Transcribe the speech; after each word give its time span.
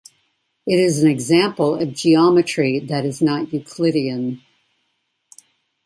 It 0.65 0.79
is 0.79 1.03
an 1.03 1.11
example 1.11 1.75
of 1.75 1.81
a 1.81 1.85
geometry 1.85 2.79
that 2.79 3.05
is 3.05 3.21
not 3.21 3.53
Euclidean. 3.53 4.41